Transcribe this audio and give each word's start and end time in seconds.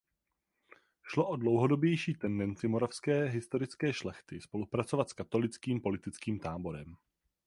Šlo 1.03 1.27
o 1.29 1.35
dlouhodobější 1.35 2.13
tendenci 2.13 2.67
moravské 2.67 3.23
historické 3.23 3.93
šlechty 3.93 4.41
spolupracovat 4.41 5.09
s 5.09 5.13
katolickým 5.13 5.81
politickým 5.81 6.39
táborem. 6.39 6.95